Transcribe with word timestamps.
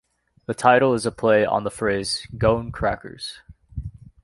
The 0.47 0.55
title 0.55 0.95
is 0.95 1.05
a 1.05 1.11
play 1.11 1.45
on 1.45 1.63
the 1.63 1.69
phrase 1.69 2.25
"Goin' 2.35 2.71
Crackers". 2.71 3.41